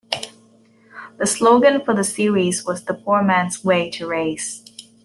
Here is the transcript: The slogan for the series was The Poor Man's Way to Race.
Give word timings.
The 1.19 1.27
slogan 1.27 1.81
for 1.85 1.93
the 1.93 2.03
series 2.03 2.65
was 2.65 2.83
The 2.85 2.95
Poor 2.95 3.21
Man's 3.21 3.63
Way 3.63 3.91
to 3.91 4.07
Race. 4.07 4.63